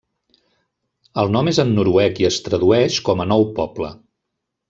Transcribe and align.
El 1.23 1.29
nom 1.35 1.51
és 1.51 1.59
en 1.65 1.75
noruec 1.75 2.23
i 2.23 2.27
es 2.31 2.41
tradueix 2.47 2.99
com 3.11 3.21
a 3.21 3.27
Nou 3.35 3.47
Poble. 3.61 3.93